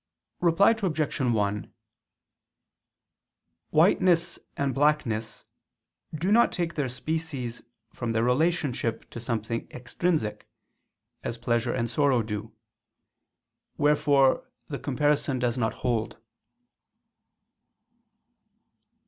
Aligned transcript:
Reply 0.39 0.71
Obj. 0.71 1.19
1: 1.21 1.73
Whiteness 3.69 4.39
and 4.57 4.73
blackness 4.73 5.45
do 6.15 6.31
not 6.31 6.51
take 6.51 6.73
their 6.73 6.89
species 6.89 7.61
from 7.93 8.11
their 8.11 8.23
relationship 8.23 9.07
to 9.11 9.19
something 9.19 9.67
extrinsic, 9.69 10.47
as 11.23 11.37
pleasure 11.37 11.71
and 11.73 11.87
sorrow 11.87 12.23
do: 12.23 12.51
wherefore 13.77 14.49
the 14.69 14.79
comparison 14.79 15.37
does 15.37 15.55
not 15.55 15.75
hold. 15.85 16.17